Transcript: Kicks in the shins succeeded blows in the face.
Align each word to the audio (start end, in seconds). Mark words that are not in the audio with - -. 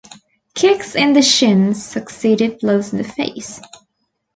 Kicks 0.55 0.95
in 0.95 1.13
the 1.13 1.21
shins 1.21 1.85
succeeded 1.85 2.57
blows 2.57 2.91
in 2.91 2.97
the 2.97 3.03
face. 3.03 3.61